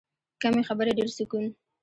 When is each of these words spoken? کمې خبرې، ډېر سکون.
کمې 0.41 0.63
خبرې، 0.69 0.91
ډېر 0.97 1.09
سکون. 1.17 1.45